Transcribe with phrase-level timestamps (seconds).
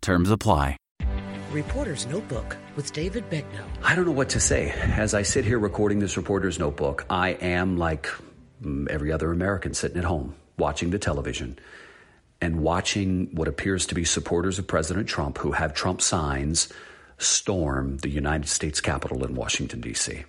[0.00, 0.76] Terms apply.
[1.50, 3.66] Reporter's Notebook with David Begnaud.
[3.82, 4.70] I don't know what to say.
[4.70, 8.08] As I sit here recording this Reporter's Notebook, I am like
[8.62, 11.58] mm, every other American sitting at home, watching the television
[12.40, 16.72] and watching what appears to be supporters of President Trump who have Trump signs
[17.18, 20.24] storm the United States Capitol in Washington, D.C.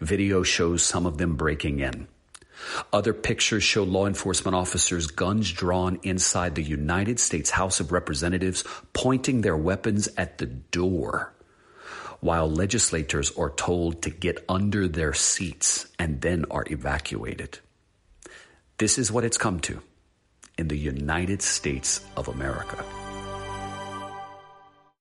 [0.00, 2.08] Video shows some of them breaking in.
[2.92, 8.64] Other pictures show law enforcement officers, guns drawn inside the United States House of Representatives,
[8.92, 11.34] pointing their weapons at the door,
[12.20, 17.58] while legislators are told to get under their seats and then are evacuated.
[18.78, 19.82] This is what it's come to
[20.58, 22.84] in the United States of America.